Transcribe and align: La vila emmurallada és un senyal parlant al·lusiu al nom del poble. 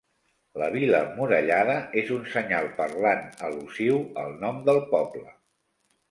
La 0.59 0.67
vila 0.75 0.99
emmurallada 1.07 1.75
és 2.01 2.07
un 2.15 2.23
senyal 2.31 2.69
parlant 2.79 3.21
al·lusiu 3.49 3.99
al 4.23 4.33
nom 4.45 4.57
del 4.71 4.81
poble. 4.95 5.29